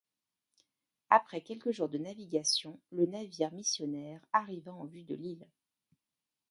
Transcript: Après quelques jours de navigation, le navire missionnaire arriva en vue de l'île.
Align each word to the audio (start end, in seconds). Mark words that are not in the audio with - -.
Après 1.11 1.41
quelques 1.41 1.69
jours 1.69 1.87
de 1.87 1.99
navigation, 1.99 2.79
le 2.91 3.05
navire 3.05 3.51
missionnaire 3.53 4.19
arriva 4.33 4.73
en 4.73 4.85
vue 4.85 5.03
de 5.03 5.13
l'île. 5.13 5.45